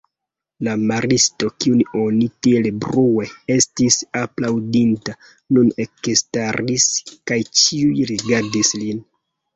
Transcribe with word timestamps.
La 0.67 0.71
maristo, 0.91 1.49
kiun 1.65 1.83
oni 2.03 2.29
tiel 2.47 2.69
brue 2.85 3.27
estis 3.57 3.99
aplaŭdinta, 4.23 5.15
nun 5.59 5.71
ekstaris 5.85 6.89
kaj 7.33 7.39
ĉiuj 7.61 8.11
rigardis 8.15 8.73
lin. 8.83 9.05